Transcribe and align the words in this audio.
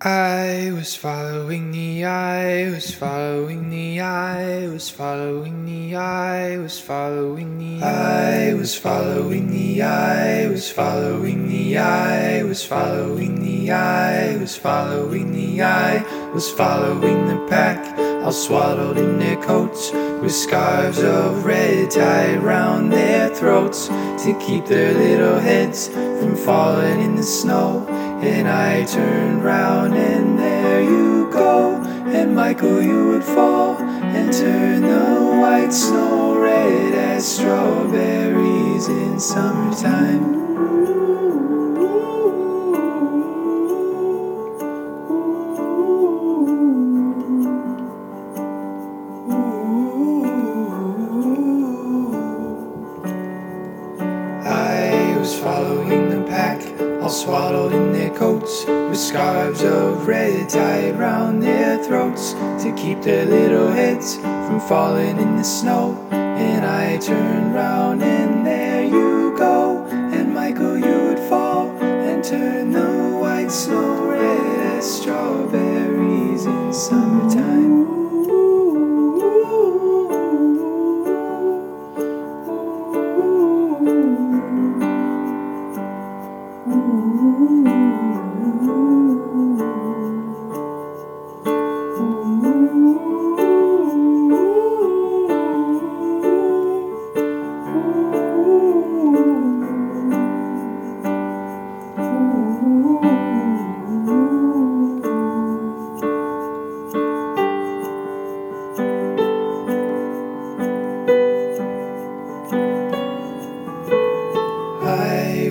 I 0.00 0.70
was 0.76 0.94
following 0.94 1.72
the 1.72 2.04
eye, 2.04 2.70
was 2.70 2.94
following 2.94 3.68
the 3.68 4.00
eye, 4.00 4.68
was 4.68 4.88
following 4.88 5.66
the 5.66 5.96
eye, 5.96 6.56
was 6.56 6.78
following 6.78 7.58
the 7.58 7.82
eye, 7.82 8.54
was 8.54 8.76
following 8.76 9.50
the 9.50 9.82
eye, 9.82 10.46
was 10.46 10.70
following 10.70 11.48
the 11.48 11.78
eye, 11.78 12.44
was 12.44 12.64
following 12.64 13.42
the 13.42 13.72
eye, 13.72 14.36
was 14.36 14.56
following 14.56 15.32
the 15.32 15.62
eye, 15.62 16.30
was 16.32 16.48
following 16.48 17.26
the 17.26 17.46
pack, 17.48 17.82
all 18.28 18.32
swaddled 18.32 18.98
in 18.98 19.18
their 19.18 19.42
coats, 19.42 19.90
with 19.90 20.34
scarves 20.34 21.02
of 21.02 21.46
red 21.46 21.90
tied 21.90 22.42
round 22.42 22.92
their 22.92 23.34
throats 23.34 23.86
to 23.88 24.38
keep 24.38 24.66
their 24.66 24.92
little 24.92 25.38
heads 25.38 25.88
from 25.88 26.36
falling 26.36 27.00
in 27.00 27.16
the 27.16 27.22
snow. 27.22 27.86
And 28.20 28.46
I 28.46 28.84
turned 28.84 29.42
round 29.42 29.94
and 29.94 30.38
there 30.38 30.82
you 30.82 31.30
go. 31.32 31.76
And 31.80 32.36
Michael, 32.36 32.82
you 32.82 33.08
would 33.08 33.24
fall 33.24 33.78
and 33.78 34.30
turn 34.30 34.82
the 34.82 35.38
white 35.40 35.72
snow 35.72 36.38
red 36.38 36.92
as 36.92 37.26
strawberries 37.26 38.88
in 38.88 39.18
summertime. 39.18 40.97
All 57.08 57.14
swaddled 57.14 57.72
in 57.72 57.90
their 57.90 58.10
coats, 58.10 58.66
with 58.66 58.98
scarves 58.98 59.62
of 59.62 60.06
red 60.06 60.46
tied 60.46 60.94
round 60.98 61.42
their 61.42 61.82
throats 61.82 62.34
to 62.62 62.70
keep 62.76 63.00
their 63.00 63.24
little 63.24 63.70
heads 63.70 64.16
from 64.16 64.60
falling 64.60 65.16
in 65.16 65.36
the 65.38 65.42
snow. 65.42 65.96
And 66.10 66.66
I 66.66 66.98
turned 66.98 67.54
round, 67.54 68.02
and 68.02 68.46
there 68.46 68.84
you 68.84 69.34
go. 69.38 69.86
And 69.90 70.34
Michael, 70.34 70.76
you 70.76 70.98
would 71.06 71.18
fall 71.30 71.70
and 71.80 72.22
turn 72.22 72.72
the 72.72 73.16
white 73.18 73.50
snow 73.50 74.10
red 74.10 74.76
as 74.76 75.00
strawberries 75.00 76.44
in 76.44 76.72
summertime. 76.74 77.17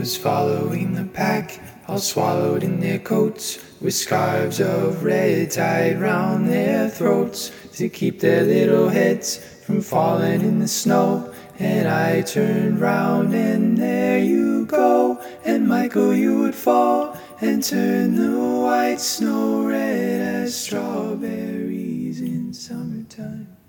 Was 0.00 0.16
following 0.16 0.94
the 0.94 1.04
pack, 1.04 1.60
all 1.86 1.98
swallowed 1.98 2.62
in 2.62 2.80
their 2.80 2.98
coats, 2.98 3.58
with 3.82 3.92
scarves 3.92 4.58
of 4.58 5.04
red 5.04 5.50
tied 5.50 6.00
round 6.00 6.48
their 6.48 6.88
throats 6.88 7.52
to 7.74 7.86
keep 7.86 8.18
their 8.18 8.42
little 8.42 8.88
heads 8.88 9.36
from 9.62 9.82
falling 9.82 10.40
in 10.40 10.58
the 10.58 10.66
snow. 10.66 11.30
And 11.58 11.86
I 11.86 12.22
turned 12.22 12.80
round, 12.80 13.34
and 13.34 13.76
there 13.76 14.18
you 14.18 14.64
go. 14.64 15.20
And 15.44 15.68
Michael, 15.68 16.14
you 16.14 16.38
would 16.38 16.54
fall 16.54 17.18
and 17.42 17.62
turn 17.62 18.14
the 18.14 18.38
white 18.40 19.00
snow 19.00 19.66
red 19.66 20.22
as 20.22 20.56
strawberries 20.56 22.22
in 22.22 22.54
summertime. 22.54 23.59